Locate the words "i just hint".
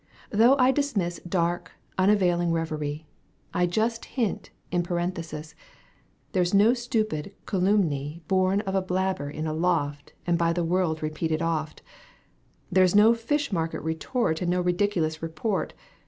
3.53-4.49